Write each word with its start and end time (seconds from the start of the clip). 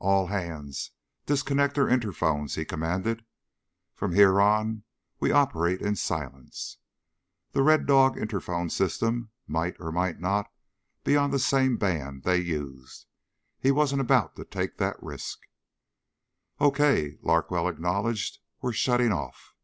"All 0.00 0.26
hands 0.26 0.90
disconnect 1.26 1.76
their 1.76 1.86
interphones," 1.88 2.56
he 2.56 2.64
commanded. 2.64 3.24
"From 3.94 4.12
here 4.12 4.40
on 4.40 4.78
out 4.78 4.82
we 5.20 5.30
operate 5.30 5.80
in 5.80 5.94
silence." 5.94 6.78
The 7.52 7.62
Red 7.62 7.86
Dog 7.86 8.16
interphone 8.18 8.70
system 8.72 9.30
might 9.46 9.76
or 9.78 9.92
might 9.92 10.18
not 10.18 10.50
be 11.04 11.16
on 11.16 11.30
the 11.30 11.38
same 11.38 11.76
band 11.76 12.24
they 12.24 12.40
used. 12.40 13.06
He 13.60 13.70
wasn't 13.70 14.00
about 14.00 14.34
to 14.34 14.44
take 14.44 14.78
that 14.78 15.00
risk. 15.00 15.38
"Okay," 16.60 17.18
Larkwell 17.22 17.68
acknowledged. 17.68 18.40
"We're 18.62 18.72
shutting 18.72 19.12
off." 19.12 19.54